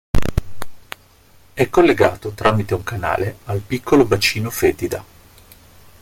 È 1.53 1.69
collegato 1.69 2.31
tramite 2.31 2.73
un 2.73 2.81
canale 2.81 3.37
al 3.45 3.59
piccolo 3.59 4.03
bacino 4.03 4.49
Fetida. 4.49 5.05